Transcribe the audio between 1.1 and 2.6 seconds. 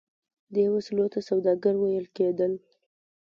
ته سوداګر ویل کیدل.